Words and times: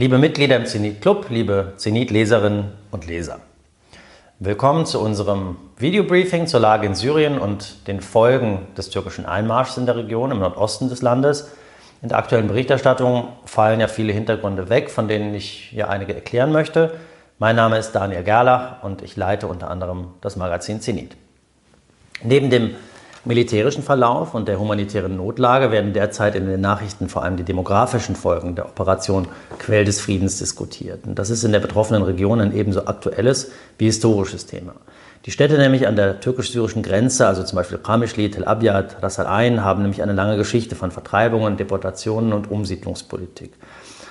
Liebe 0.00 0.16
Mitglieder 0.16 0.56
im 0.56 0.64
Zenit 0.64 1.02
Club, 1.02 1.26
liebe 1.28 1.74
Zenit-Leserinnen 1.76 2.72
und 2.90 3.06
Leser. 3.06 3.40
Willkommen 4.38 4.86
zu 4.86 4.98
unserem 4.98 5.56
Videobriefing 5.76 6.46
zur 6.46 6.60
Lage 6.60 6.86
in 6.86 6.94
Syrien 6.94 7.38
und 7.38 7.86
den 7.86 8.00
Folgen 8.00 8.66
des 8.78 8.88
türkischen 8.88 9.26
Einmarschs 9.26 9.76
in 9.76 9.84
der 9.84 9.96
Region 9.96 10.30
im 10.30 10.38
Nordosten 10.38 10.88
des 10.88 11.02
Landes. 11.02 11.50
In 12.00 12.08
der 12.08 12.16
aktuellen 12.16 12.48
Berichterstattung 12.48 13.28
fallen 13.44 13.80
ja 13.80 13.88
viele 13.88 14.14
Hintergründe 14.14 14.70
weg, 14.70 14.90
von 14.90 15.06
denen 15.06 15.34
ich 15.34 15.68
hier 15.70 15.90
einige 15.90 16.14
erklären 16.14 16.50
möchte. 16.50 16.94
Mein 17.38 17.56
Name 17.56 17.76
ist 17.76 17.92
Daniel 17.92 18.22
Gerlach 18.22 18.82
und 18.82 19.02
ich 19.02 19.16
leite 19.16 19.48
unter 19.48 19.68
anderem 19.70 20.14
das 20.22 20.36
Magazin 20.36 20.80
Zenit. 20.80 21.14
Neben 22.22 22.48
dem 22.48 22.74
militärischen 23.24 23.82
Verlauf 23.82 24.34
und 24.34 24.48
der 24.48 24.58
humanitären 24.58 25.16
Notlage 25.16 25.70
werden 25.70 25.92
derzeit 25.92 26.34
in 26.34 26.46
den 26.46 26.60
Nachrichten 26.60 27.08
vor 27.08 27.22
allem 27.22 27.36
die 27.36 27.42
demografischen 27.42 28.16
Folgen 28.16 28.54
der 28.54 28.66
Operation 28.66 29.28
Quell 29.58 29.84
des 29.84 30.00
Friedens 30.00 30.38
diskutiert. 30.38 31.06
Und 31.06 31.18
das 31.18 31.30
ist 31.30 31.44
in 31.44 31.52
der 31.52 31.60
betroffenen 31.60 32.02
Region 32.02 32.40
ein 32.40 32.54
ebenso 32.54 32.86
aktuelles 32.86 33.50
wie 33.78 33.86
historisches 33.86 34.46
Thema. 34.46 34.74
Die 35.26 35.30
Städte 35.30 35.58
nämlich 35.58 35.86
an 35.86 35.96
der 35.96 36.20
türkisch-syrischen 36.20 36.82
Grenze, 36.82 37.26
also 37.26 37.42
zum 37.42 37.56
Beispiel 37.56 37.76
Qamishli, 37.76 38.30
Tel 38.30 38.46
Abyad, 38.46 39.02
Ras 39.02 39.18
Al 39.18 39.26
Ain, 39.26 39.62
haben 39.62 39.82
nämlich 39.82 40.02
eine 40.02 40.14
lange 40.14 40.38
Geschichte 40.38 40.74
von 40.74 40.90
Vertreibungen, 40.90 41.58
Deportationen 41.58 42.32
und 42.32 42.50
Umsiedlungspolitik. 42.50 43.52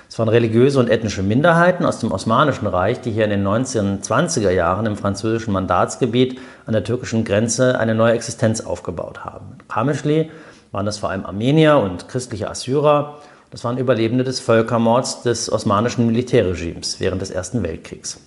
Es 0.09 0.18
waren 0.18 0.27
religiöse 0.27 0.80
und 0.80 0.90
ethnische 0.90 1.22
Minderheiten 1.22 1.86
aus 1.86 1.99
dem 1.99 2.12
Osmanischen 2.12 2.66
Reich, 2.66 3.00
die 3.00 3.12
hier 3.12 3.26
in 3.26 3.30
den 3.30 3.48
1920er 3.48 4.50
Jahren 4.50 4.88
im 4.88 4.98
französischen 4.98 5.54
Mandatsgebiet 5.54 6.40
an 6.66 6.73
der 6.73 6.84
türkischen 6.84 7.23
Grenze 7.23 7.80
eine 7.80 7.94
neue 7.94 8.14
Existenz 8.14 8.62
aufgebaut 8.62 9.23
haben. 9.23 9.58
In 9.59 9.67
Qamishli 9.67 10.31
waren 10.72 10.88
das 10.88 10.98
vor 10.98 11.12
allem 11.12 11.27
Armenier 11.27 11.77
und 11.77 12.09
christliche 12.09 12.50
Assyrer. 12.50 13.20
Das 13.52 13.64
waren 13.64 13.78
Überlebende 13.78 14.23
des 14.23 14.39
Völkermords 14.39 15.22
des 15.22 15.52
osmanischen 15.52 16.08
Militärregimes 16.08 17.00
während 17.00 17.22
des 17.22 17.30
Ersten 17.30 17.61
Weltkriegs. 17.61 18.20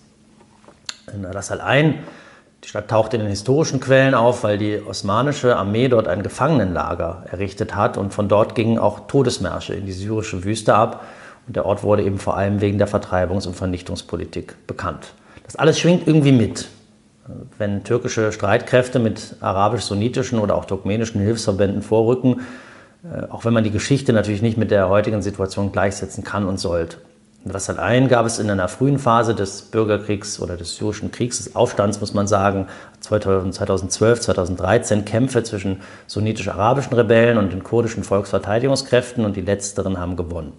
In 1.12 1.24
Ras 1.24 1.50
Al 1.50 1.60
Ain, 1.60 1.98
die 2.62 2.68
Stadt 2.68 2.88
taucht 2.88 3.12
in 3.12 3.20
den 3.20 3.28
historischen 3.28 3.80
Quellen 3.80 4.14
auf, 4.14 4.44
weil 4.44 4.56
die 4.56 4.80
osmanische 4.80 5.56
Armee 5.56 5.88
dort 5.88 6.06
ein 6.06 6.22
Gefangenenlager 6.22 7.24
errichtet 7.28 7.74
hat 7.74 7.96
und 7.96 8.14
von 8.14 8.28
dort 8.28 8.54
gingen 8.54 8.78
auch 8.78 9.08
Todesmärsche 9.08 9.74
in 9.74 9.84
die 9.84 9.92
syrische 9.92 10.44
Wüste 10.44 10.76
ab 10.76 11.02
und 11.46 11.56
der 11.56 11.66
Ort 11.66 11.82
wurde 11.82 12.02
eben 12.02 12.18
vor 12.18 12.36
allem 12.36 12.60
wegen 12.60 12.78
der 12.78 12.88
Vertreibungs- 12.88 13.46
und 13.46 13.54
Vernichtungspolitik 13.54 14.66
bekannt. 14.66 15.14
Das 15.44 15.56
alles 15.56 15.78
schwingt 15.78 16.06
irgendwie 16.06 16.32
mit. 16.32 16.68
Wenn 17.58 17.84
türkische 17.84 18.32
Streitkräfte 18.32 18.98
mit 18.98 19.36
arabisch-sunnitischen 19.40 20.38
oder 20.38 20.56
auch 20.56 20.64
turkmenischen 20.64 21.20
Hilfsverbänden 21.20 21.82
vorrücken, 21.82 22.40
äh, 23.04 23.30
auch 23.30 23.44
wenn 23.44 23.52
man 23.52 23.64
die 23.64 23.70
Geschichte 23.70 24.12
natürlich 24.12 24.42
nicht 24.42 24.58
mit 24.58 24.70
der 24.70 24.88
heutigen 24.88 25.22
Situation 25.22 25.72
gleichsetzen 25.72 26.24
kann 26.24 26.46
und 26.46 26.58
sollte. 26.58 26.98
In 27.44 27.50
Ras 27.50 27.68
Al 27.68 28.06
gab 28.06 28.24
es 28.24 28.38
in 28.38 28.48
einer 28.50 28.68
frühen 28.68 29.00
Phase 29.00 29.34
des 29.34 29.62
Bürgerkriegs 29.62 30.38
oder 30.38 30.56
des 30.56 30.76
syrischen 30.76 31.10
Kriegs, 31.10 31.38
des 31.38 31.56
Aufstands, 31.56 32.00
muss 32.00 32.14
man 32.14 32.28
sagen, 32.28 32.68
2012, 33.00 34.20
2013 34.20 35.04
Kämpfe 35.04 35.42
zwischen 35.42 35.80
sunnitisch-arabischen 36.06 36.92
Rebellen 36.92 37.38
und 37.38 37.52
den 37.52 37.64
kurdischen 37.64 38.04
Volksverteidigungskräften 38.04 39.24
und 39.24 39.34
die 39.36 39.40
letzteren 39.40 39.98
haben 39.98 40.14
gewonnen. 40.14 40.52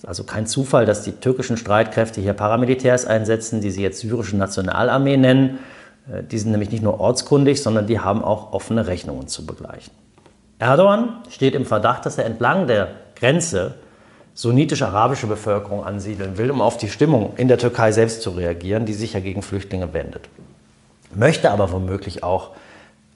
Es 0.00 0.04
ist 0.04 0.08
also 0.08 0.24
kein 0.24 0.46
Zufall, 0.46 0.86
dass 0.86 1.02
die 1.02 1.12
türkischen 1.12 1.58
Streitkräfte 1.58 2.22
hier 2.22 2.32
Paramilitärs 2.32 3.04
einsetzen, 3.04 3.60
die 3.60 3.70
sie 3.70 3.82
jetzt 3.82 4.00
syrische 4.00 4.34
Nationalarmee 4.34 5.18
nennen. 5.18 5.58
Äh, 6.10 6.22
die 6.22 6.38
sind 6.38 6.52
nämlich 6.52 6.70
nicht 6.70 6.82
nur 6.82 7.00
ortskundig, 7.00 7.62
sondern 7.62 7.86
die 7.86 8.00
haben 8.00 8.24
auch 8.24 8.54
offene 8.54 8.86
Rechnungen 8.86 9.28
zu 9.28 9.44
begleichen. 9.44 9.92
Erdogan 10.58 11.18
steht 11.28 11.54
im 11.54 11.66
Verdacht, 11.66 12.06
dass 12.06 12.16
er 12.16 12.24
entlang 12.24 12.66
der 12.66 12.88
Grenze 13.14 13.74
sunnitisch-arabische 14.32 15.26
Bevölkerung 15.26 15.84
ansiedeln 15.84 16.38
will, 16.38 16.50
um 16.50 16.62
auf 16.62 16.78
die 16.78 16.88
Stimmung 16.88 17.34
in 17.36 17.48
der 17.48 17.58
Türkei 17.58 17.92
selbst 17.92 18.22
zu 18.22 18.30
reagieren, 18.30 18.86
die 18.86 18.94
sich 18.94 19.12
ja 19.12 19.20
gegen 19.20 19.42
Flüchtlinge 19.42 19.92
wendet. 19.92 20.30
Möchte 21.14 21.50
aber 21.50 21.72
womöglich 21.72 22.22
auch 22.22 22.52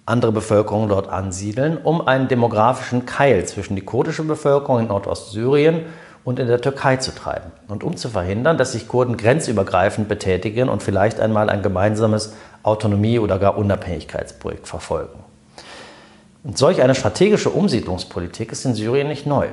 andere 0.05 0.33
Bevölkerung 0.33 0.91
dort 0.91 1.09
ansiedeln, 1.09 1.79
um 1.83 2.07
einen 2.07 2.29
demografischen 2.29 3.07
Keil 3.07 3.47
zwischen 3.47 3.75
die 3.75 3.81
kurdische 3.81 4.25
Bevölkerung 4.25 4.81
in 4.81 4.89
Nordostsyrien 4.89 5.87
und 6.25 6.39
in 6.39 6.49
der 6.49 6.61
Türkei 6.61 6.97
zu 6.97 7.15
treiben. 7.15 7.53
Und 7.69 7.85
um 7.85 7.97
zu 7.97 8.09
verhindern, 8.09 8.57
dass 8.57 8.73
sich 8.73 8.89
Kurden 8.89 9.17
grenzübergreifend 9.17 10.09
betätigen 10.09 10.69
und 10.69 10.83
vielleicht 10.83 11.21
einmal 11.21 11.51
ein 11.51 11.63
gemeinsames 11.63 12.35
Autonomie- 12.63 13.19
oder 13.19 13.39
gar 13.39 13.59
Unabhängigkeitsprojekt 13.59 14.67
verfolgen. 14.67 15.19
Und 16.43 16.59
solch 16.59 16.83
eine 16.83 16.95
strategische 16.95 17.51
Umsiedlungspolitik 17.51 18.53
ist 18.53 18.65
in 18.65 18.75
Syrien 18.75 19.09
nicht 19.09 19.27
neu. 19.27 19.49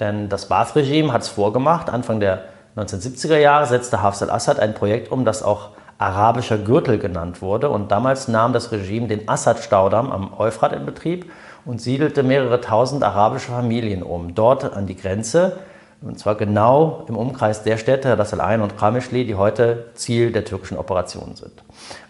Denn 0.00 0.28
das 0.28 0.46
Baath-Regime 0.46 1.12
hat 1.12 1.22
es 1.22 1.28
vorgemacht. 1.28 1.88
Anfang 1.88 2.20
der 2.20 2.44
1970er 2.76 3.36
Jahre 3.36 3.66
setzte 3.66 4.02
Hafez 4.02 4.22
al-Assad 4.22 4.58
ein 4.58 4.74
Projekt 4.74 5.12
um, 5.12 5.24
das 5.24 5.42
auch 5.42 5.70
arabischer 5.98 6.58
Gürtel 6.58 6.98
genannt 6.98 7.42
wurde. 7.42 7.70
Und 7.70 7.92
damals 7.92 8.26
nahm 8.26 8.52
das 8.52 8.72
Regime 8.72 9.06
den 9.06 9.28
Assad-Staudamm 9.28 10.10
am 10.10 10.32
Euphrat 10.36 10.72
in 10.72 10.84
Betrieb 10.84 11.30
und 11.64 11.80
siedelte 11.80 12.22
mehrere 12.22 12.60
tausend 12.60 13.04
arabische 13.04 13.52
Familien 13.52 14.02
um. 14.02 14.34
Dort 14.34 14.72
an 14.72 14.86
die 14.86 14.96
Grenze 14.96 15.58
und 16.02 16.18
zwar 16.18 16.34
genau 16.34 17.04
im 17.08 17.16
Umkreis 17.16 17.62
der 17.62 17.76
Städte, 17.76 18.18
Ras 18.18 18.32
Al 18.32 18.40
Ain 18.40 18.60
und 18.60 18.76
Qamishli, 18.76 19.24
die 19.24 19.34
heute 19.34 19.86
Ziel 19.94 20.32
der 20.32 20.44
türkischen 20.44 20.76
Operationen 20.76 21.36
sind. 21.36 21.52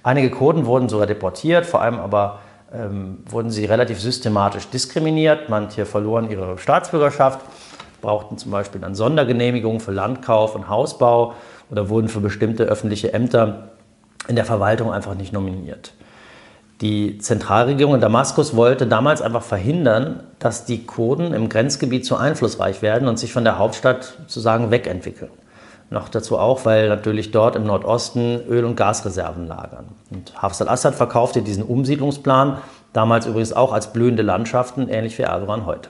Einige 0.02 0.30
Kurden 0.30 0.66
wurden 0.66 0.88
sogar 0.88 1.06
deportiert, 1.06 1.66
vor 1.66 1.82
allem 1.82 1.98
aber 1.98 2.40
ähm, 2.72 3.18
wurden 3.26 3.50
sie 3.50 3.64
relativ 3.66 4.00
systematisch 4.00 4.68
diskriminiert. 4.68 5.48
Manche 5.48 5.84
verloren 5.84 6.30
ihre 6.30 6.56
Staatsbürgerschaft, 6.58 7.40
brauchten 8.00 8.38
zum 8.38 8.50
Beispiel 8.50 8.80
dann 8.80 8.94
Sondergenehmigungen 8.94 9.80
für 9.80 9.92
Landkauf 9.92 10.54
und 10.54 10.68
Hausbau 10.68 11.34
oder 11.70 11.88
wurden 11.88 12.08
für 12.08 12.20
bestimmte 12.20 12.64
öffentliche 12.64 13.12
Ämter 13.12 13.68
in 14.28 14.36
der 14.36 14.44
Verwaltung 14.44 14.92
einfach 14.92 15.14
nicht 15.14 15.32
nominiert. 15.32 15.92
Die 16.82 17.18
Zentralregierung 17.18 17.94
in 17.94 18.00
Damaskus 18.00 18.56
wollte 18.56 18.88
damals 18.88 19.22
einfach 19.22 19.44
verhindern, 19.44 20.24
dass 20.40 20.64
die 20.64 20.84
Kurden 20.84 21.32
im 21.32 21.48
Grenzgebiet 21.48 22.04
zu 22.04 22.16
einflussreich 22.16 22.82
werden 22.82 23.06
und 23.06 23.20
sich 23.20 23.32
von 23.32 23.44
der 23.44 23.56
Hauptstadt 23.56 24.14
sozusagen 24.22 24.72
wegentwickeln. 24.72 25.30
Noch 25.90 26.08
dazu 26.08 26.38
auch, 26.38 26.64
weil 26.64 26.88
natürlich 26.88 27.30
dort 27.30 27.54
im 27.54 27.66
Nordosten 27.66 28.40
Öl- 28.48 28.64
und 28.64 28.74
Gasreserven 28.74 29.46
lagern. 29.46 29.90
Und 30.10 30.42
Hafez 30.42 30.60
al-Assad 30.60 30.96
verkaufte 30.96 31.42
diesen 31.42 31.62
Umsiedlungsplan, 31.62 32.58
damals 32.92 33.26
übrigens 33.26 33.52
auch 33.52 33.72
als 33.72 33.92
blühende 33.92 34.24
Landschaften, 34.24 34.88
ähnlich 34.88 35.16
wie 35.18 35.22
Erdogan 35.22 35.66
heute. 35.66 35.88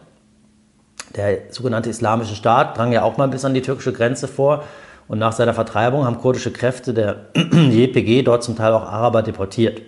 Der 1.16 1.38
sogenannte 1.50 1.88
Islamische 1.88 2.34
Staat 2.34 2.76
drang 2.76 2.92
ja 2.92 3.03
auch 3.03 3.16
mal 3.16 3.28
bis 3.28 3.47
an 3.47 3.54
die 3.54 3.62
türkische 3.62 3.94
Grenze 3.94 4.28
vor 4.28 4.64
und 5.09 5.19
nach 5.19 5.32
seiner 5.32 5.54
Vertreibung 5.54 6.04
haben 6.04 6.19
kurdische 6.19 6.53
Kräfte 6.53 6.92
der 6.92 7.28
JPG 7.34 8.24
dort 8.24 8.42
zum 8.42 8.56
Teil 8.56 8.74
auch 8.74 8.82
Araber 8.82 9.22
deportiert. 9.22 9.80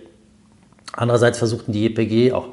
Andererseits 0.95 1.37
versuchten 1.37 1.71
die 1.71 1.85
YPG 1.85 2.31
auch, 2.33 2.47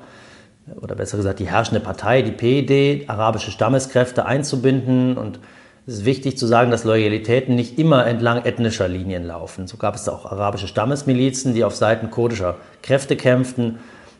oder 0.80 0.94
besser 0.94 1.16
gesagt 1.16 1.38
die 1.38 1.48
herrschende 1.48 1.80
Partei, 1.80 2.22
die 2.22 2.32
PED, 2.32 3.08
arabische 3.08 3.50
Stammeskräfte 3.50 4.26
einzubinden. 4.26 5.16
Und 5.16 5.40
es 5.86 5.94
ist 5.94 6.04
wichtig 6.04 6.38
zu 6.38 6.46
sagen, 6.46 6.70
dass 6.70 6.84
Loyalitäten 6.84 7.54
nicht 7.54 7.78
immer 7.78 8.06
entlang 8.06 8.44
ethnischer 8.44 8.88
Linien 8.88 9.24
laufen. 9.24 9.66
So 9.66 9.76
gab 9.76 9.94
es 9.94 10.08
auch 10.08 10.26
arabische 10.26 10.68
Stammesmilizen, 10.68 11.54
die 11.54 11.64
auf 11.64 11.74
Seiten 11.74 12.10
kurdischer 12.10 12.56
Kräfte 12.82 13.16
kämpften. 13.16 13.78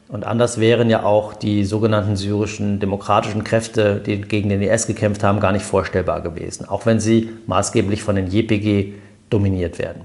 Und 0.09 0.25
anders 0.27 0.61
wären 0.61 0.91
ja 0.91 1.05
auch 1.05 1.33
die 1.33 1.65
sogenannten 1.65 2.17
syrischen 2.17 2.81
demokratischen 2.81 3.45
Kräfte, 3.45 4.03
die 4.05 4.21
gegen 4.21 4.51
den 4.51 4.61
IS 4.61 4.87
gekämpft 4.87 5.25
haben, 5.25 5.41
gar 5.41 5.53
nicht 5.53 5.65
vorstellbar 5.65 6.21
gewesen, 6.21 6.69
auch 6.69 6.85
wenn 6.85 7.01
sie 7.01 7.31
maßgeblich 7.47 8.03
von 8.03 8.17
den 8.17 8.27
JPG 8.27 8.93
dominiert 9.31 9.79
werden. 9.79 10.03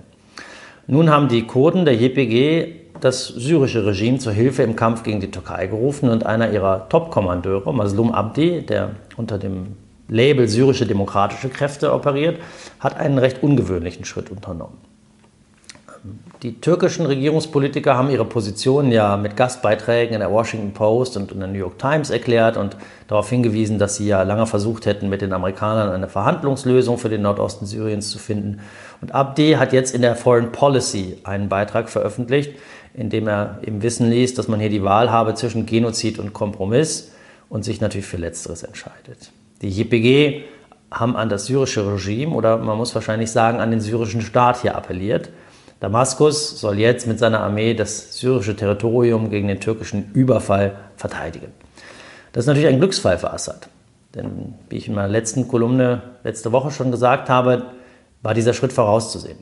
Nun 0.87 1.09
haben 1.09 1.27
die 1.27 1.45
Kurden 1.45 1.83
der 1.83 1.95
JPG 1.95 2.86
das 3.01 3.27
syrische 3.27 3.85
Regime 3.85 4.17
zur 4.17 4.33
Hilfe 4.33 4.63
im 4.63 4.75
Kampf 4.75 5.03
gegen 5.03 5.19
die 5.19 5.31
Türkei 5.31 5.67
gerufen 5.67 6.09
und 6.09 6.25
einer 6.25 6.51
ihrer 6.51 6.89
Top-Kommandeure, 6.89 7.73
Maslum 7.73 8.11
Abdi, 8.11 8.61
der 8.61 8.91
unter 9.15 9.37
dem 9.37 9.75
Label 10.07 10.47
syrische 10.47 10.85
demokratische 10.85 11.49
Kräfte 11.49 11.93
operiert, 11.93 12.39
hat 12.79 12.97
einen 12.97 13.17
recht 13.17 13.43
ungewöhnlichen 13.43 14.05
Schritt 14.05 14.29
unternommen. 14.29 14.77
Die 16.43 16.61
türkischen 16.61 17.05
Regierungspolitiker 17.05 17.95
haben 17.95 18.09
ihre 18.09 18.25
Position 18.25 18.91
ja 18.91 19.17
mit 19.17 19.35
Gastbeiträgen 19.35 20.13
in 20.13 20.19
der 20.19 20.31
Washington 20.31 20.73
Post 20.73 21.17
und 21.17 21.31
in 21.31 21.39
der 21.39 21.47
New 21.47 21.57
York 21.57 21.79
Times 21.79 22.09
erklärt 22.09 22.57
und 22.57 22.77
darauf 23.07 23.29
hingewiesen, 23.29 23.79
dass 23.79 23.95
sie 23.95 24.07
ja 24.07 24.21
lange 24.23 24.45
versucht 24.45 24.85
hätten, 24.85 25.09
mit 25.09 25.21
den 25.21 25.33
Amerikanern 25.33 25.89
eine 25.89 26.07
Verhandlungslösung 26.07 26.97
für 26.97 27.09
den 27.09 27.23
Nordosten 27.23 27.65
Syriens 27.65 28.09
zu 28.09 28.19
finden. 28.19 28.59
Und 29.01 29.15
Abdi 29.15 29.53
hat 29.53 29.73
jetzt 29.73 29.95
in 29.95 30.01
der 30.01 30.15
Foreign 30.15 30.51
Policy 30.51 31.17
einen 31.23 31.49
Beitrag 31.49 31.89
veröffentlicht, 31.89 32.53
indem 32.93 33.27
er 33.27 33.59
eben 33.65 33.81
wissen 33.81 34.09
ließ, 34.09 34.33
dass 34.33 34.47
man 34.47 34.59
hier 34.59 34.69
die 34.69 34.83
Wahl 34.83 35.11
habe 35.11 35.33
zwischen 35.33 35.65
Genozid 35.65 36.19
und 36.19 36.33
Kompromiss 36.33 37.11
und 37.49 37.63
sich 37.63 37.81
natürlich 37.81 38.07
für 38.07 38.17
Letzteres 38.17 38.63
entscheidet. 38.63 39.31
Die 39.61 39.69
JPG 39.69 40.43
haben 40.91 41.15
an 41.17 41.29
das 41.29 41.47
syrische 41.47 41.85
Regime 41.91 42.33
oder 42.33 42.57
man 42.57 42.77
muss 42.77 42.95
wahrscheinlich 42.95 43.31
sagen 43.31 43.59
an 43.59 43.71
den 43.71 43.81
syrischen 43.81 44.21
Staat 44.21 44.61
hier 44.61 44.75
appelliert. 44.75 45.29
Damaskus 45.79 46.59
soll 46.59 46.79
jetzt 46.79 47.05
mit 47.05 47.19
seiner 47.19 47.41
Armee 47.41 47.73
das 47.73 48.17
syrische 48.17 48.55
Territorium 48.55 49.29
gegen 49.29 49.47
den 49.47 49.59
türkischen 49.59 50.11
Überfall 50.13 50.75
verteidigen. 50.95 51.53
Das 52.31 52.43
ist 52.43 52.47
natürlich 52.47 52.69
ein 52.69 52.79
Glücksfall 52.79 53.17
für 53.17 53.31
Assad. 53.31 53.69
Denn 54.15 54.55
wie 54.69 54.77
ich 54.77 54.87
in 54.87 54.95
meiner 54.95 55.07
letzten 55.07 55.47
Kolumne 55.47 56.01
letzte 56.23 56.51
Woche 56.51 56.71
schon 56.71 56.91
gesagt 56.91 57.29
habe, 57.29 57.67
war 58.23 58.33
dieser 58.33 58.53
Schritt 58.53 58.73
vorauszusehen. 58.73 59.37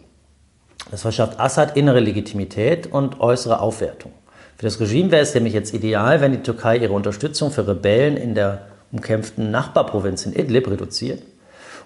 Das 0.92 1.02
verschafft 1.02 1.40
Assad 1.40 1.78
innere 1.78 2.00
Legitimität 2.00 2.92
und 2.92 3.22
äußere 3.22 3.60
Aufwertung. 3.60 4.12
Für 4.58 4.66
das 4.66 4.80
Regime 4.80 5.12
wäre 5.12 5.24
es 5.24 5.34
nämlich 5.34 5.54
jetzt 5.54 5.74
ideal, 5.74 6.22
wenn 6.22 6.32
die 6.32 6.44
Türkei 6.44 6.78
ihre 6.78 6.94
Unterstützung 6.94 7.52
für 7.52 7.68
Rebellen 7.68 8.18
in 8.18 8.36
der 8.36 8.68
umkämpften 8.92 9.52
Nachbarprovinz 9.52 10.26
in 10.26 10.34
Idlib 10.34 10.70
reduziert 10.70 11.22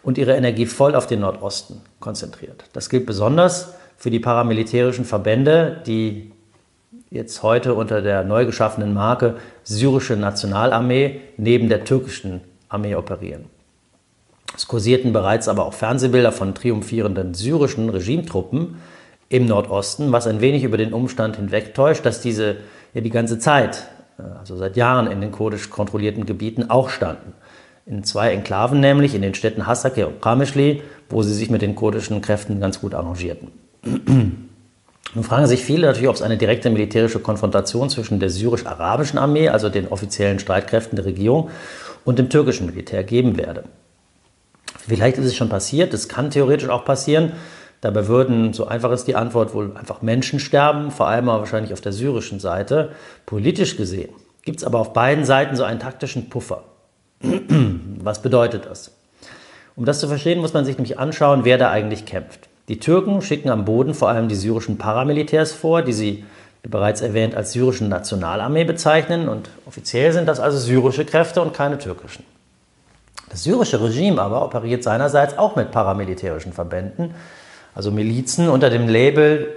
und 0.04 0.18
ihre 0.18 0.36
Energie 0.36 0.66
voll 0.66 0.96
auf 0.96 1.08
den 1.08 1.22
Nordosten 1.22 1.82
konzentriert. 2.00 2.66
Das 2.74 2.90
gilt 2.90 3.06
besonders 3.06 3.74
für 4.00 4.10
die 4.10 4.20
paramilitärischen 4.20 5.04
Verbände, 5.04 5.82
die 5.86 6.32
jetzt 7.12 7.44
heute 7.44 7.74
unter 7.74 8.02
der 8.02 8.24
neu 8.24 8.46
geschaffenen 8.46 8.94
Marke 8.94 9.36
Syrische 9.64 10.16
Nationalarmee 10.16 11.20
neben 11.38 11.68
der 11.68 11.84
türkischen 11.84 12.42
Armee 12.70 12.96
operieren. 12.96 13.46
Es 14.56 14.68
kursierten 14.68 15.12
bereits 15.12 15.48
aber 15.48 15.66
auch 15.66 15.74
Fernsehbilder 15.74 16.32
von 16.32 16.56
triumphierenden 16.56 17.34
syrischen 17.34 17.90
Regimetruppen 17.90 18.78
im 19.28 19.46
Nordosten, 19.46 20.12
was 20.12 20.28
ein 20.28 20.40
wenig 20.40 20.64
über 20.64 20.78
den 20.78 20.94
Umstand 20.94 21.36
hinwegtäuscht, 21.36 22.06
dass 22.06 22.22
diese 22.22 22.58
ja 22.94 23.02
die 23.02 23.10
ganze 23.10 23.38
Zeit, 23.38 23.88
äh, 24.18 24.24
also 24.40 24.56
seit 24.56 24.78
Jahren 24.78 25.08
in 25.08 25.20
den 25.20 25.32
kurdisch 25.32 25.70
kontrollierten 25.70 26.26
Gebieten 26.26 26.70
auch 26.70 26.90
standen. 26.90 27.34
In 27.86 28.04
zwei 28.04 28.32
Enklaven 28.32 28.80
nämlich, 28.80 29.14
in 29.14 29.22
den 29.22 29.36
Städten 29.36 29.68
Hasake 29.68 30.08
und 30.08 30.22
Qamishli, 30.22 30.84
wo 31.10 31.22
sie 31.22 31.34
sich 31.34 31.50
mit 31.50 31.62
den 31.62 31.76
kurdischen 31.76 32.22
Kräften 32.22 32.60
ganz 32.60 32.80
gut 32.80 32.94
arrangierten. 32.94 33.52
Nun 33.84 35.24
fragen 35.24 35.48
sich 35.48 35.64
viele 35.64 35.88
natürlich, 35.88 36.10
ob 36.10 36.16
es 36.16 36.22
eine 36.22 36.38
direkte 36.38 36.70
militärische 36.70 37.20
Konfrontation 37.20 37.90
zwischen 37.90 38.20
der 38.20 38.30
syrisch-arabischen 38.30 39.18
Armee, 39.18 39.50
also 39.50 39.70
den 39.70 39.88
offiziellen 39.88 40.40
Streitkräften 40.40 40.96
der 40.96 41.06
Regierung, 41.06 41.50
und 42.06 42.20
dem 42.20 42.30
türkischen 42.30 42.66
Militär 42.66 43.04
geben 43.04 43.38
werde. 43.38 43.64
Vielleicht 44.88 45.18
ist 45.18 45.26
es 45.26 45.36
schon 45.36 45.50
passiert, 45.50 45.94
es 45.94 46.10
kann 46.10 46.32
theoretisch 46.32 46.70
auch 46.70 46.86
passieren. 46.86 47.34
Dabei 47.82 48.08
würden, 48.08 48.54
so 48.54 48.68
einfach 48.68 48.92
ist 48.92 49.06
die 49.06 49.16
Antwort, 49.16 49.54
wohl 49.54 49.76
einfach 49.78 50.02
Menschen 50.02 50.40
sterben, 50.40 50.92
vor 50.92 51.08
allem 51.08 51.30
aber 51.30 51.40
wahrscheinlich 51.40 51.74
auf 51.74 51.82
der 51.82 51.94
syrischen 51.94 52.40
Seite. 52.40 52.92
Politisch 53.26 53.78
gesehen 53.78 54.10
gibt 54.44 54.60
es 54.60 54.66
aber 54.66 54.80
auf 54.80 54.94
beiden 54.94 55.26
Seiten 55.26 55.56
so 55.56 55.64
einen 55.64 55.80
taktischen 55.80 56.30
Puffer. 56.30 56.64
Was 57.22 58.22
bedeutet 58.22 58.66
das? 58.66 58.92
Um 59.76 59.86
das 59.86 60.00
zu 60.00 60.08
verstehen, 60.08 60.40
muss 60.40 60.54
man 60.54 60.66
sich 60.66 60.78
nämlich 60.78 61.00
anschauen, 61.00 61.46
wer 61.46 61.58
da 61.58 61.70
eigentlich 61.70 62.06
kämpft. 62.06 62.49
Die 62.70 62.80
Türken 62.80 63.22
schicken 63.22 63.50
am 63.50 63.66
Boden 63.66 63.96
vor 63.96 64.10
allem 64.10 64.30
die 64.30 64.36
syrischen 64.36 64.78
Paramilitärs 64.78 65.52
vor, 65.52 65.82
die 65.82 65.92
sie, 65.92 66.24
wie 66.62 66.70
bereits 66.70 67.02
erwähnt, 67.02 67.36
als 67.36 67.52
syrische 67.52 67.84
Nationalarmee 67.84 68.64
bezeichnen. 68.64 69.28
Und 69.28 69.50
offiziell 69.66 70.14
sind 70.14 70.28
das 70.28 70.40
also 70.40 70.58
syrische 70.60 71.04
Kräfte 71.04 71.42
und 71.42 71.54
keine 71.54 71.80
türkischen. 71.80 72.24
Das 73.30 73.44
syrische 73.44 73.82
Regime 73.82 74.22
aber 74.22 74.46
operiert 74.46 74.84
seinerseits 74.84 75.38
auch 75.38 75.56
mit 75.56 75.72
paramilitärischen 75.72 76.54
Verbänden, 76.54 77.16
also 77.74 77.92
Milizen 77.92 78.50
unter 78.50 78.70
dem 78.70 78.88
Label 78.88 79.48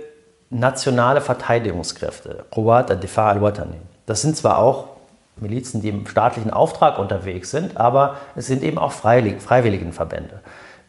Nationale 0.51 1.23
Verteidigungskräfte, 1.23 2.45
Quwat 2.51 2.91
al-Difa 2.91 3.31
al-Watani. 3.31 3.79
Das 4.05 4.21
sind 4.21 4.37
zwar 4.37 4.59
auch 4.59 4.89
Milizen, 5.37 5.81
die 5.81 5.89
im 5.89 6.07
staatlichen 6.07 6.51
Auftrag 6.51 6.99
unterwegs 6.99 7.51
sind, 7.51 7.79
aber 7.79 8.17
es 8.37 8.47
sind 8.47 8.63
eben 8.63 8.77
auch 8.77 8.93
freiwilligen 8.93 9.93
Verbände, 9.93 10.41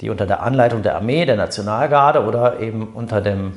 die 0.01 0.10
unter 0.10 0.25
der 0.25 0.42
Anleitung 0.44 0.84
der 0.84 0.95
Armee, 0.95 1.25
der 1.25 1.36
Nationalgarde 1.36 2.24
oder 2.24 2.60
eben 2.60 2.90
unter, 2.94 3.22
dem, 3.22 3.54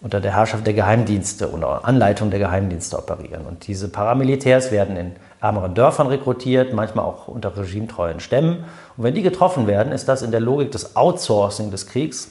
unter 0.00 0.20
der 0.20 0.34
Herrschaft 0.34 0.66
der 0.66 0.74
Geheimdienste 0.74 1.50
oder 1.50 1.84
Anleitung 1.84 2.30
der 2.30 2.38
Geheimdienste 2.38 2.98
operieren. 2.98 3.46
Und 3.46 3.66
diese 3.66 3.88
Paramilitärs 3.88 4.70
werden 4.70 4.96
in 4.96 5.12
ärmeren 5.40 5.74
Dörfern 5.74 6.06
rekrutiert, 6.08 6.72
manchmal 6.74 7.04
auch 7.04 7.28
unter 7.28 7.56
regimetreuen 7.56 8.20
Stämmen. 8.20 8.64
Und 8.96 9.04
wenn 9.04 9.14
die 9.14 9.22
getroffen 9.22 9.66
werden, 9.66 9.92
ist 9.92 10.08
das 10.08 10.22
in 10.22 10.30
der 10.30 10.40
Logik 10.40 10.72
des 10.72 10.96
Outsourcing 10.96 11.70
des 11.70 11.86
Kriegs, 11.86 12.30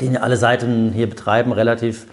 den 0.00 0.16
alle 0.16 0.36
Seiten 0.36 0.92
hier 0.92 1.08
betreiben, 1.08 1.52
relativ 1.52 2.06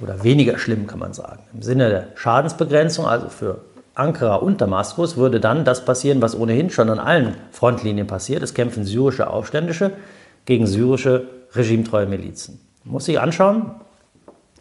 oder 0.00 0.22
weniger 0.24 0.58
schlimm, 0.58 0.86
kann 0.86 0.98
man 0.98 1.12
sagen. 1.12 1.40
Im 1.52 1.62
Sinne 1.62 1.90
der 1.90 2.06
Schadensbegrenzung, 2.14 3.06
also 3.06 3.28
für 3.28 3.60
Ankara 4.00 4.36
und 4.36 4.60
Damaskus, 4.60 5.16
würde 5.16 5.40
dann 5.40 5.64
das 5.64 5.84
passieren, 5.84 6.22
was 6.22 6.36
ohnehin 6.36 6.70
schon 6.70 6.88
an 6.90 6.98
allen 6.98 7.36
Frontlinien 7.52 8.06
passiert. 8.06 8.42
Es 8.42 8.54
kämpfen 8.54 8.84
syrische 8.84 9.28
Aufständische 9.28 9.92
gegen 10.46 10.66
syrische 10.66 11.28
regimetreue 11.52 12.06
Milizen. 12.06 12.60
Man 12.84 12.94
muss 12.94 13.04
sich 13.04 13.20
anschauen, 13.20 13.72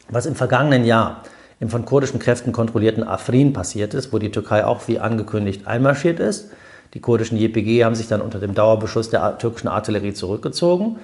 was 0.10 0.26
im 0.26 0.36
vergangenen 0.36 0.84
Jahr 0.84 1.24
im 1.60 1.70
von 1.70 1.86
kurdischen 1.86 2.20
Kräften 2.20 2.52
kontrollierten 2.52 3.04
Afrin 3.04 3.54
passiert 3.54 3.94
ist, 3.94 4.14
wo 4.14 4.18
die 4.18 4.32
Türkei 4.32 4.66
auch 4.66 4.88
wie 4.88 5.00
angekündigt 5.00 5.68
einmarschiert 5.68 6.20
ist. 6.20 6.52
Die 6.94 7.00
kurdischen 7.00 7.38
JPG 7.38 7.84
haben 7.84 7.96
sich 7.96 8.08
dann 8.08 8.22
unter 8.22 8.40
dem 8.40 8.56
Dauerbeschuss 8.56 9.10
der 9.10 9.38
türkischen 9.38 9.68
Artillerie 9.68 10.14
zurückgezogen. 10.14 10.98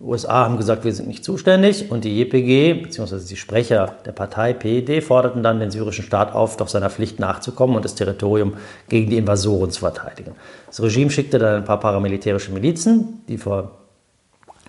Die 0.00 0.04
USA 0.04 0.44
haben 0.44 0.58
gesagt, 0.58 0.84
wir 0.84 0.92
sind 0.92 1.08
nicht 1.08 1.24
zuständig 1.24 1.90
und 1.90 2.04
die 2.04 2.20
JPG 2.20 2.74
bzw. 2.74 3.18
die 3.28 3.36
Sprecher 3.36 3.96
der 4.06 4.12
Partei 4.12 4.52
PED 4.52 5.02
forderten 5.02 5.42
dann 5.42 5.58
den 5.58 5.72
syrischen 5.72 6.04
Staat 6.04 6.32
auf, 6.32 6.56
doch 6.56 6.68
seiner 6.68 6.88
Pflicht 6.88 7.18
nachzukommen 7.18 7.74
und 7.74 7.84
das 7.84 7.96
Territorium 7.96 8.54
gegen 8.88 9.10
die 9.10 9.16
Invasoren 9.16 9.72
zu 9.72 9.80
verteidigen. 9.80 10.36
Das 10.68 10.80
Regime 10.80 11.10
schickte 11.10 11.40
dann 11.40 11.56
ein 11.56 11.64
paar 11.64 11.80
paramilitärische 11.80 12.52
Milizen, 12.52 13.24
die 13.26 13.38
vor 13.38 13.72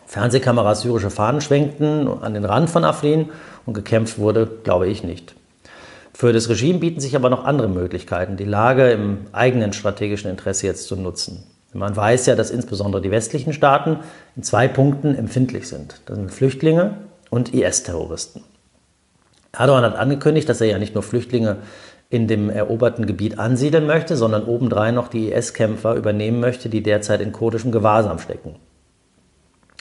Fernsehkameras 0.07 0.81
syrische 0.81 1.11
Fahnen 1.11 1.41
schwenkten 1.41 2.07
an 2.07 2.33
den 2.33 2.45
Rand 2.45 2.71
von 2.71 2.83
Afrin 2.83 3.29
und 3.67 3.75
gekämpft 3.75 4.17
wurde, 4.17 4.49
glaube 4.63 4.87
ich 4.87 5.03
nicht. 5.03 5.35
Für 6.11 6.33
das 6.33 6.49
Regime 6.49 6.79
bieten 6.79 7.01
sich 7.01 7.15
aber 7.15 7.29
noch 7.29 7.45
andere 7.45 7.69
Möglichkeiten, 7.69 8.35
die 8.35 8.45
Lage 8.45 8.89
im 8.89 9.27
eigenen 9.31 9.73
strategischen 9.73 10.31
Interesse 10.31 10.65
jetzt 10.65 10.87
zu 10.87 10.95
nutzen. 10.95 11.43
Man 11.73 11.95
weiß 11.95 12.25
ja, 12.25 12.35
dass 12.35 12.49
insbesondere 12.49 13.01
die 13.01 13.11
westlichen 13.11 13.53
Staaten 13.53 13.99
in 14.35 14.43
zwei 14.43 14.67
Punkten 14.67 15.15
empfindlich 15.15 15.67
sind. 15.67 16.01
Das 16.05 16.17
sind 16.17 16.31
Flüchtlinge 16.31 16.95
und 17.29 17.53
IS-Terroristen. 17.53 18.43
Erdogan 19.51 19.83
hat 19.83 19.95
angekündigt, 19.95 20.49
dass 20.49 20.61
er 20.61 20.67
ja 20.67 20.79
nicht 20.79 20.95
nur 20.95 21.03
Flüchtlinge 21.03 21.57
in 22.09 22.27
dem 22.27 22.49
eroberten 22.49 23.05
Gebiet 23.05 23.37
ansiedeln 23.37 23.85
möchte, 23.85 24.17
sondern 24.17 24.45
obendrein 24.45 24.95
noch 24.95 25.09
die 25.09 25.31
IS-Kämpfer 25.31 25.95
übernehmen 25.95 26.39
möchte, 26.39 26.69
die 26.69 26.81
derzeit 26.81 27.21
in 27.21 27.31
kurdischem 27.31 27.71
Gewahrsam 27.71 28.17
stecken. 28.17 28.55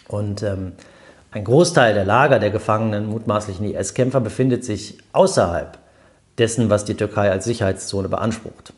Und 0.08 0.42
ähm, 0.42 0.72
ein 1.30 1.44
Großteil 1.44 1.94
der 1.94 2.04
Lager 2.04 2.38
der 2.38 2.50
gefangenen 2.50 3.06
mutmaßlichen 3.06 3.64
IS-Kämpfer 3.74 4.20
befindet 4.20 4.64
sich 4.64 4.98
außerhalb 5.12 5.78
dessen, 6.36 6.70
was 6.70 6.84
die 6.84 6.94
Türkei 6.94 7.30
als 7.30 7.44
Sicherheitszone 7.44 8.08
beansprucht. 8.08 8.72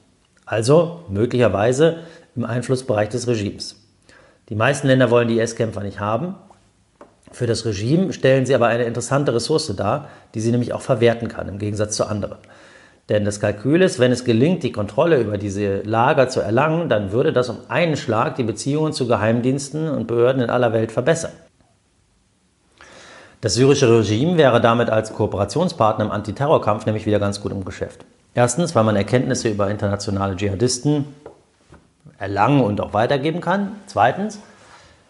Also 0.46 1.04
möglicherweise 1.08 1.98
im 2.36 2.44
Einflussbereich 2.44 3.08
des 3.08 3.26
Regimes. 3.26 3.76
Die 4.48 4.54
meisten 4.54 4.86
Länder 4.86 5.10
wollen 5.10 5.28
die 5.28 5.38
IS-Kämpfer 5.38 5.82
nicht 5.82 6.00
haben. 6.00 6.34
Für 7.32 7.46
das 7.46 7.64
Regime 7.64 8.12
stellen 8.12 8.46
sie 8.46 8.54
aber 8.54 8.66
eine 8.66 8.84
interessante 8.84 9.34
Ressource 9.34 9.72
dar, 9.76 10.08
die 10.34 10.40
sie 10.40 10.50
nämlich 10.50 10.72
auch 10.72 10.82
verwerten 10.82 11.28
kann, 11.28 11.48
im 11.48 11.58
Gegensatz 11.58 11.96
zu 11.96 12.06
anderen. 12.06 12.38
Denn 13.08 13.24
das 13.24 13.40
Kalkül 13.40 13.82
ist, 13.82 13.98
wenn 13.98 14.12
es 14.12 14.24
gelingt, 14.24 14.62
die 14.62 14.72
Kontrolle 14.72 15.20
über 15.20 15.36
diese 15.36 15.82
Lager 15.82 16.28
zu 16.28 16.40
erlangen, 16.40 16.88
dann 16.88 17.12
würde 17.12 17.32
das 17.32 17.48
um 17.48 17.58
einen 17.68 17.96
Schlag 17.96 18.36
die 18.36 18.44
Beziehungen 18.44 18.92
zu 18.92 19.06
Geheimdiensten 19.06 19.88
und 19.88 20.06
Behörden 20.06 20.42
in 20.42 20.50
aller 20.50 20.72
Welt 20.72 20.92
verbessern. 20.92 21.32
Das 23.40 23.54
syrische 23.54 23.90
Regime 23.98 24.36
wäre 24.36 24.60
damit 24.60 24.90
als 24.90 25.12
Kooperationspartner 25.14 26.04
im 26.04 26.10
Antiterrorkampf 26.10 26.86
nämlich 26.86 27.06
wieder 27.06 27.18
ganz 27.18 27.40
gut 27.40 27.52
im 27.52 27.64
Geschäft. 27.64 28.04
Erstens, 28.34 28.74
weil 28.74 28.84
man 28.84 28.96
Erkenntnisse 28.96 29.48
über 29.48 29.70
internationale 29.70 30.36
Dschihadisten 30.36 31.06
erlangen 32.20 32.60
und 32.60 32.80
auch 32.80 32.92
weitergeben 32.92 33.40
kann. 33.40 33.72
Zweitens, 33.86 34.38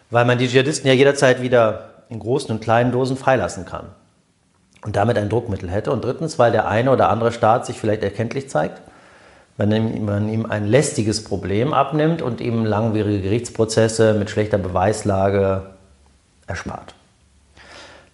weil 0.09 0.25
man 0.25 0.39
die 0.39 0.47
Dschihadisten 0.47 0.87
ja 0.87 0.93
jederzeit 0.93 1.41
wieder 1.41 1.89
in 2.09 2.19
großen 2.19 2.49
und 2.51 2.61
kleinen 2.61 2.91
Dosen 2.91 3.17
freilassen 3.17 3.65
kann 3.65 3.87
und 4.83 4.95
damit 4.95 5.17
ein 5.17 5.29
Druckmittel 5.29 5.69
hätte. 5.69 5.91
Und 5.91 6.03
drittens, 6.03 6.39
weil 6.39 6.51
der 6.51 6.67
eine 6.67 6.91
oder 6.91 7.09
andere 7.09 7.31
Staat 7.31 7.65
sich 7.65 7.79
vielleicht 7.79 8.01
erkenntlich 8.01 8.49
zeigt, 8.49 8.81
wenn 9.57 10.05
man 10.05 10.29
ihm 10.29 10.45
ein 10.45 10.65
lästiges 10.65 11.23
Problem 11.23 11.73
abnimmt 11.73 12.21
und 12.21 12.41
ihm 12.41 12.65
langwierige 12.65 13.21
Gerichtsprozesse 13.21 14.13
mit 14.13 14.29
schlechter 14.29 14.57
Beweislage 14.57 15.67
erspart. 16.47 16.95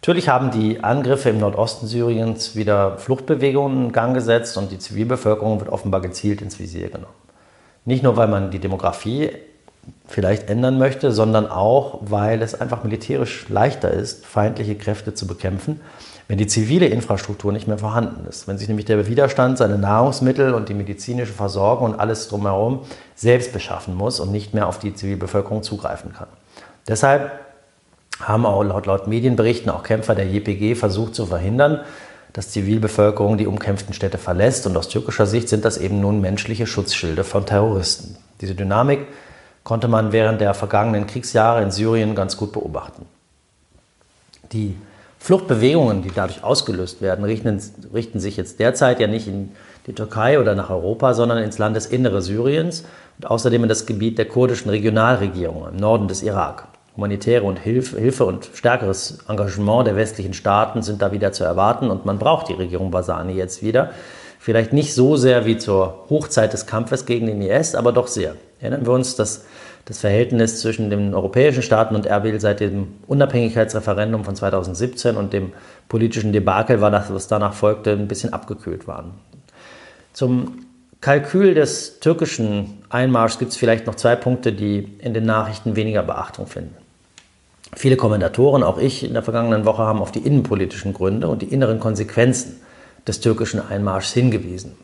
Natürlich 0.01 0.29
haben 0.29 0.51
die 0.51 0.83
Angriffe 0.83 1.29
im 1.29 1.39
Nordosten 1.39 1.85
Syriens 1.87 2.55
wieder 2.55 2.97
Fluchtbewegungen 2.97 3.87
in 3.87 3.91
Gang 3.91 4.13
gesetzt 4.13 4.57
und 4.57 4.71
die 4.71 4.79
Zivilbevölkerung 4.79 5.59
wird 5.59 5.69
offenbar 5.69 6.01
gezielt 6.01 6.41
ins 6.41 6.59
Visier 6.59 6.89
genommen. 6.89 7.26
Nicht 7.87 8.03
nur, 8.03 8.17
weil 8.17 8.27
man 8.27 8.51
die 8.51 8.59
Demografie 8.59 9.29
vielleicht 10.07 10.49
ändern 10.49 10.77
möchte, 10.77 11.13
sondern 11.13 11.49
auch, 11.49 11.99
weil 12.01 12.41
es 12.41 12.59
einfach 12.59 12.83
militärisch 12.83 13.47
leichter 13.47 13.89
ist, 13.89 14.25
feindliche 14.25 14.75
Kräfte 14.75 15.13
zu 15.13 15.25
bekämpfen, 15.25 15.79
wenn 16.27 16.37
die 16.37 16.47
zivile 16.47 16.87
Infrastruktur 16.87 17.53
nicht 17.53 17.65
mehr 17.65 17.77
vorhanden 17.77 18.27
ist. 18.27 18.45
Wenn 18.45 18.57
sich 18.57 18.67
nämlich 18.67 18.87
der 18.87 19.07
Widerstand 19.07 19.57
seine 19.57 19.77
Nahrungsmittel 19.77 20.53
und 20.53 20.67
die 20.67 20.73
medizinische 20.73 21.31
Versorgung 21.31 21.93
und 21.93 21.99
alles 22.01 22.27
drumherum 22.27 22.81
selbst 23.15 23.53
beschaffen 23.53 23.95
muss 23.95 24.19
und 24.19 24.33
nicht 24.33 24.53
mehr 24.53 24.67
auf 24.67 24.79
die 24.79 24.93
Zivilbevölkerung 24.93 25.63
zugreifen 25.63 26.11
kann. 26.11 26.27
Deshalb 26.89 27.31
haben 28.21 28.45
auch 28.45 28.63
laut, 28.63 28.85
laut 28.85 29.07
Medienberichten 29.07 29.69
auch 29.69 29.83
Kämpfer 29.83 30.13
der 30.13 30.27
JPG 30.27 30.75
versucht 30.75 31.15
zu 31.15 31.25
verhindern, 31.25 31.79
dass 32.33 32.49
Zivilbevölkerung 32.49 33.37
die 33.37 33.47
umkämpften 33.47 33.93
Städte 33.93 34.17
verlässt. 34.17 34.67
Und 34.67 34.77
aus 34.77 34.89
türkischer 34.89 35.25
Sicht 35.25 35.49
sind 35.49 35.65
das 35.65 35.77
eben 35.77 36.01
nun 36.01 36.21
menschliche 36.21 36.67
Schutzschilde 36.67 37.23
von 37.23 37.45
Terroristen. 37.45 38.17
Diese 38.41 38.55
Dynamik 38.55 39.07
konnte 39.63 39.87
man 39.87 40.11
während 40.11 40.39
der 40.39 40.53
vergangenen 40.53 41.07
Kriegsjahre 41.07 41.61
in 41.61 41.71
Syrien 41.71 42.15
ganz 42.15 42.37
gut 42.37 42.51
beobachten. 42.51 43.05
Die 44.53 44.75
Fluchtbewegungen, 45.19 46.03
die 46.03 46.11
dadurch 46.13 46.43
ausgelöst 46.43 47.01
werden, 47.01 47.25
richten, 47.25 47.59
richten, 47.93 48.19
sich 48.19 48.37
jetzt 48.37 48.59
derzeit 48.59 48.99
ja 48.99 49.07
nicht 49.07 49.27
in 49.27 49.51
die 49.87 49.93
Türkei 49.93 50.39
oder 50.39 50.55
nach 50.55 50.69
Europa, 50.69 51.13
sondern 51.13 51.39
ins 51.39 51.57
Landesinnere 51.57 52.21
Syriens 52.21 52.85
und 53.17 53.29
außerdem 53.29 53.63
in 53.63 53.69
das 53.69 53.85
Gebiet 53.85 54.17
der 54.17 54.25
kurdischen 54.25 54.69
Regionalregierung 54.69 55.67
im 55.67 55.77
Norden 55.77 56.07
des 56.07 56.23
Irak. 56.23 56.67
Humanitäre 56.97 57.43
und 57.43 57.59
Hilfe, 57.59 57.99
Hilfe 57.99 58.25
und 58.25 58.49
stärkeres 58.55 59.19
Engagement 59.29 59.85
der 59.85 59.95
westlichen 59.95 60.33
Staaten 60.33 60.81
sind 60.81 60.99
da 61.01 61.11
wieder 61.11 61.31
zu 61.31 61.43
erwarten 61.43 61.91
und 61.91 62.05
man 62.05 62.17
braucht 62.17 62.49
die 62.49 62.53
Regierung 62.53 62.89
Basani 62.89 63.33
jetzt 63.33 63.61
wieder. 63.61 63.91
Vielleicht 64.39 64.73
nicht 64.73 64.95
so 64.95 65.15
sehr 65.15 65.45
wie 65.45 65.57
zur 65.57 66.05
Hochzeit 66.09 66.53
des 66.53 66.65
Kampfes 66.65 67.05
gegen 67.05 67.27
den 67.27 67.41
IS, 67.41 67.75
aber 67.75 67.91
doch 67.91 68.07
sehr. 68.07 68.35
Erinnern 68.59 68.85
wir 68.87 68.93
uns, 68.93 69.15
dass 69.15 69.45
das 69.85 69.99
Verhältnis 69.99 70.59
zwischen 70.59 70.89
den 70.89 71.13
europäischen 71.13 71.61
Staaten 71.61 71.95
und 71.95 72.07
Erbil 72.07 72.39
seit 72.41 72.61
dem 72.61 72.95
Unabhängigkeitsreferendum 73.05 74.25
von 74.25 74.35
2017 74.35 75.15
und 75.15 75.33
dem 75.33 75.53
politischen 75.89 76.33
Debakel, 76.33 76.81
was 76.81 77.27
danach 77.27 77.53
folgte, 77.53 77.91
ein 77.91 78.07
bisschen 78.07 78.33
abgekühlt 78.33 78.87
waren. 78.87 79.11
Zum 80.13 80.65
Kalkül 80.99 81.53
des 81.53 81.99
türkischen 81.99 82.79
Einmarschs 82.89 83.37
gibt 83.37 83.51
es 83.51 83.57
vielleicht 83.57 83.85
noch 83.85 83.95
zwei 83.95 84.15
Punkte, 84.15 84.51
die 84.51 84.79
in 84.99 85.13
den 85.13 85.25
Nachrichten 85.25 85.75
weniger 85.75 86.01
Beachtung 86.01 86.47
finden. 86.47 86.75
Viele 87.75 87.97
Kommentatoren, 87.97 88.63
auch 88.63 88.77
ich 88.77 89.03
in 89.03 89.13
der 89.13 89.23
vergangenen 89.23 89.65
Woche, 89.65 89.83
haben 89.83 90.01
auf 90.01 90.11
die 90.11 90.25
innenpolitischen 90.25 90.93
Gründe 90.93 91.27
und 91.27 91.41
die 91.41 91.53
inneren 91.53 91.79
Konsequenzen 91.79 92.61
des 93.07 93.19
türkischen 93.19 93.61
Einmarschs 93.65 94.13
hingewiesen. 94.13 94.77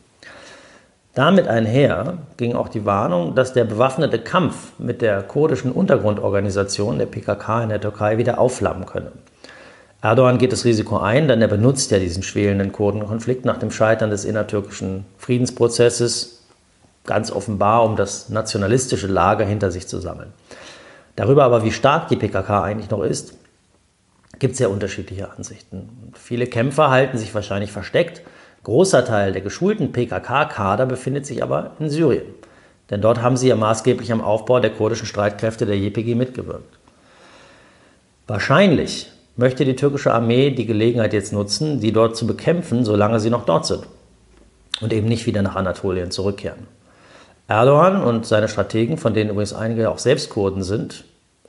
Damit 1.14 1.46
einher 1.46 2.18
ging 2.36 2.56
auch 2.56 2.68
die 2.68 2.84
Warnung, 2.84 3.36
dass 3.36 3.52
der 3.52 3.64
bewaffnete 3.64 4.18
Kampf 4.18 4.72
mit 4.78 5.00
der 5.00 5.22
kurdischen 5.22 5.70
Untergrundorganisation 5.70 6.98
der 6.98 7.06
PKK 7.06 7.62
in 7.62 7.68
der 7.68 7.80
Türkei 7.80 8.18
wieder 8.18 8.38
aufflammen 8.38 8.84
könne. 8.84 9.12
Erdogan 10.02 10.38
geht 10.38 10.52
das 10.52 10.64
Risiko 10.64 10.98
ein, 10.98 11.28
denn 11.28 11.40
er 11.40 11.48
benutzt 11.48 11.90
ja 11.92 11.98
diesen 11.98 12.22
schwelenden 12.22 12.72
Kurdenkonflikt 12.72 13.44
nach 13.44 13.58
dem 13.58 13.70
Scheitern 13.70 14.10
des 14.10 14.24
innertürkischen 14.24 15.06
Friedensprozesses 15.18 16.42
ganz 17.06 17.30
offenbar, 17.30 17.84
um 17.84 17.96
das 17.96 18.28
nationalistische 18.28 19.06
Lager 19.06 19.44
hinter 19.44 19.70
sich 19.70 19.86
zu 19.86 20.00
sammeln. 20.00 20.32
Darüber 21.16 21.44
aber, 21.44 21.64
wie 21.64 21.72
stark 21.72 22.08
die 22.08 22.16
PKK 22.16 22.62
eigentlich 22.62 22.90
noch 22.90 23.02
ist, 23.02 23.34
gibt 24.38 24.54
es 24.54 24.58
ja 24.58 24.68
unterschiedliche 24.68 25.30
Ansichten. 25.30 26.12
Viele 26.14 26.46
Kämpfer 26.46 26.90
halten 26.90 27.18
sich 27.18 27.34
wahrscheinlich 27.34 27.70
versteckt 27.70 28.22
Großer 28.64 29.04
Teil 29.04 29.32
der 29.32 29.42
geschulten 29.42 29.92
PKK-Kader 29.92 30.86
befindet 30.86 31.26
sich 31.26 31.42
aber 31.42 31.72
in 31.78 31.90
Syrien. 31.90 32.24
Denn 32.90 33.02
dort 33.02 33.20
haben 33.20 33.36
sie 33.36 33.48
ja 33.48 33.56
maßgeblich 33.56 34.10
am 34.10 34.22
Aufbau 34.22 34.58
der 34.58 34.70
kurdischen 34.70 35.06
Streitkräfte 35.06 35.66
der 35.66 35.78
JPG 35.78 36.14
mitgewirkt. 36.14 36.78
Wahrscheinlich 38.26 39.10
möchte 39.36 39.66
die 39.66 39.76
türkische 39.76 40.14
Armee 40.14 40.50
die 40.50 40.64
Gelegenheit 40.64 41.12
jetzt 41.12 41.32
nutzen, 41.32 41.80
die 41.80 41.92
dort 41.92 42.16
zu 42.16 42.26
bekämpfen, 42.26 42.86
solange 42.86 43.20
sie 43.20 43.30
noch 43.30 43.44
dort 43.44 43.66
sind 43.66 43.86
und 44.80 44.94
eben 44.94 45.08
nicht 45.08 45.26
wieder 45.26 45.42
nach 45.42 45.56
Anatolien 45.56 46.10
zurückkehren. 46.10 46.66
Erdogan 47.46 48.02
und 48.02 48.26
seine 48.26 48.48
Strategen, 48.48 48.96
von 48.96 49.12
denen 49.12 49.30
übrigens 49.30 49.52
einige 49.52 49.90
auch 49.90 49.98
selbst 49.98 50.30
Kurden 50.30 50.62
sind, 50.62 51.04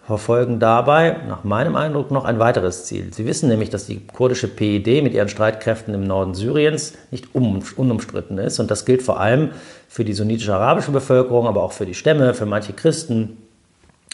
verfolgen 0.05 0.59
dabei 0.59 1.17
nach 1.27 1.43
meinem 1.43 1.75
Eindruck 1.75 2.11
noch 2.11 2.25
ein 2.25 2.37
weiteres 2.37 2.85
Ziel. 2.85 3.11
Sie 3.11 3.25
wissen 3.25 3.49
nämlich, 3.49 3.71
dass 3.71 3.87
die 3.87 4.05
kurdische 4.05 4.47
PID 4.47 5.01
mit 5.01 5.13
ihren 5.13 5.29
Streitkräften 5.29 5.93
im 5.95 6.03
Norden 6.03 6.35
Syriens 6.35 6.93
nicht 7.09 7.33
unumstritten 7.33 8.37
ist. 8.37 8.59
Und 8.59 8.69
das 8.69 8.85
gilt 8.85 9.01
vor 9.01 9.19
allem 9.19 9.51
für 9.87 10.05
die 10.05 10.13
sunnitische-arabische 10.13 10.91
Bevölkerung, 10.91 11.47
aber 11.47 11.63
auch 11.63 11.71
für 11.71 11.87
die 11.87 11.95
Stämme, 11.95 12.35
für 12.35 12.45
manche 12.45 12.73
Christen, 12.73 13.37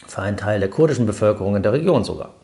für 0.07 0.21
einen 0.21 0.37
Teil 0.37 0.59
der 0.61 0.69
kurdischen 0.69 1.05
Bevölkerung 1.05 1.57
in 1.57 1.63
der 1.63 1.73
Region 1.73 2.05
sogar. 2.05 2.35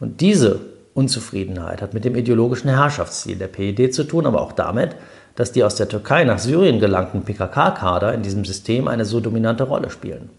Und 0.00 0.20
diese 0.22 0.60
Unzufriedenheit 0.94 1.82
hat 1.82 1.94
mit 1.94 2.04
dem 2.04 2.16
ideologischen 2.16 2.70
Herrschaftsziel 2.70 3.36
der 3.36 3.48
PID 3.48 3.94
zu 3.94 4.04
tun, 4.04 4.24
aber 4.24 4.40
auch 4.40 4.52
damit, 4.52 4.96
dass 5.34 5.52
die 5.52 5.64
aus 5.64 5.76
der 5.76 5.88
Türkei 5.88 6.24
nach 6.24 6.38
Syrien 6.38 6.80
gelangten 6.80 7.22
PKK-Kader 7.22 8.12
in 8.14 8.22
diesem 8.22 8.44
System 8.44 8.88
eine 8.88 9.04
so 9.04 9.20
dominante 9.20 9.64
Rolle 9.64 9.90
spielen. 9.90 10.30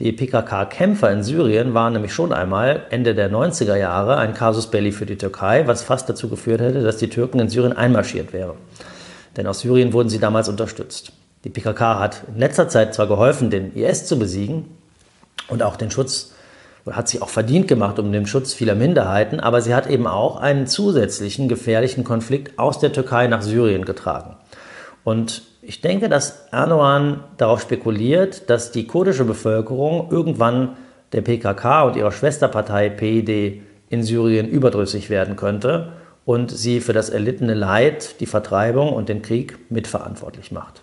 Die 0.00 0.12
PKK-Kämpfer 0.12 1.10
in 1.10 1.24
Syrien 1.24 1.74
waren 1.74 1.92
nämlich 1.92 2.12
schon 2.12 2.32
einmal 2.32 2.86
Ende 2.90 3.16
der 3.16 3.32
90er 3.32 3.74
Jahre 3.74 4.16
ein 4.16 4.32
Casus 4.32 4.68
belli 4.68 4.92
für 4.92 5.06
die 5.06 5.18
Türkei, 5.18 5.66
was 5.66 5.82
fast 5.82 6.08
dazu 6.08 6.28
geführt 6.28 6.60
hätte, 6.60 6.82
dass 6.82 6.98
die 6.98 7.10
Türken 7.10 7.40
in 7.40 7.48
Syrien 7.48 7.76
einmarschiert 7.76 8.32
wären. 8.32 8.56
Denn 9.36 9.48
aus 9.48 9.60
Syrien 9.60 9.92
wurden 9.92 10.08
sie 10.08 10.20
damals 10.20 10.48
unterstützt. 10.48 11.12
Die 11.44 11.50
PKK 11.50 11.98
hat 11.98 12.22
in 12.32 12.38
letzter 12.38 12.68
Zeit 12.68 12.94
zwar 12.94 13.08
geholfen, 13.08 13.50
den 13.50 13.74
IS 13.74 14.06
zu 14.06 14.20
besiegen 14.20 14.66
und 15.48 15.64
auch 15.64 15.76
den 15.76 15.90
Schutz, 15.90 16.32
hat 16.90 17.08
sich 17.08 17.22
auch 17.22 17.28
verdient 17.28 17.68
gemacht 17.68 17.98
um 17.98 18.12
den 18.12 18.26
Schutz 18.26 18.54
vieler 18.54 18.74
Minderheiten, 18.74 19.40
aber 19.40 19.60
sie 19.60 19.74
hat 19.74 19.88
eben 19.88 20.06
auch 20.06 20.36
einen 20.36 20.66
zusätzlichen 20.66 21.48
gefährlichen 21.48 22.04
Konflikt 22.04 22.58
aus 22.58 22.78
der 22.78 22.92
Türkei 22.92 23.26
nach 23.26 23.42
Syrien 23.42 23.84
getragen. 23.84 24.36
Und 25.04 25.42
ich 25.62 25.80
denke, 25.80 26.08
dass 26.08 26.46
Erdogan 26.50 27.24
darauf 27.36 27.60
spekuliert, 27.60 28.48
dass 28.48 28.72
die 28.72 28.86
kurdische 28.86 29.24
Bevölkerung 29.24 30.08
irgendwann 30.10 30.76
der 31.12 31.22
PKK 31.22 31.82
und 31.82 31.96
ihrer 31.96 32.12
Schwesterpartei 32.12 32.90
PID 32.90 33.62
in 33.90 34.02
Syrien 34.02 34.48
überdrüssig 34.48 35.10
werden 35.10 35.36
könnte 35.36 35.92
und 36.24 36.50
sie 36.50 36.80
für 36.80 36.92
das 36.92 37.08
erlittene 37.08 37.54
Leid, 37.54 38.20
die 38.20 38.26
Vertreibung 38.26 38.92
und 38.92 39.08
den 39.08 39.22
Krieg 39.22 39.58
mitverantwortlich 39.70 40.52
macht. 40.52 40.82